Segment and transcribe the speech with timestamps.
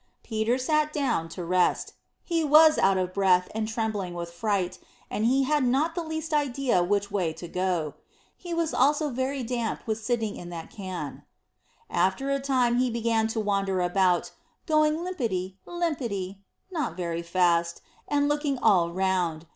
[0.23, 1.93] Peter sat down, to rest;
[2.23, 4.79] he was out of breath and trembling with fright,
[5.11, 7.93] and he had not the least idea which way to go.
[8.43, 11.21] Also he was very damp with sitting in that can.
[11.87, 14.31] After a time he began to wander about,
[14.65, 16.39] going lippity lippity
[16.71, 19.45] not very fast, and looking all round.